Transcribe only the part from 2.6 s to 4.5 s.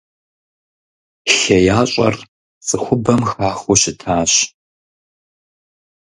цӀыхубэм хахыу щытащ.